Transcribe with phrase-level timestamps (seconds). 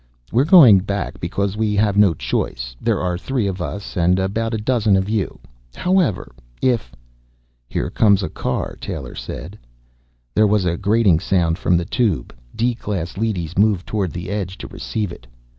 [0.31, 2.75] "We are going back because we have no choice.
[2.81, 5.39] There are three of us and about a dozen of you.
[5.75, 6.91] However, if"
[7.69, 9.59] "Here comes the car," Taylor said.
[10.33, 12.35] There was a grating sound from the Tube.
[12.55, 15.27] D class leadys moved toward the edge to receive it.